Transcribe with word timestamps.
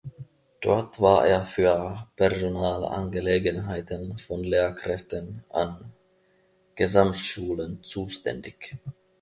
Dort 0.61 0.99
war 0.99 1.27
er 1.27 1.43
für 1.45 2.07
Personalangelegenheiten 2.15 4.17
von 4.17 4.43
Lehrkräften 4.43 5.43
an 5.51 5.93
Gesamtschulen 6.73 7.83
zuständig. 7.83 8.79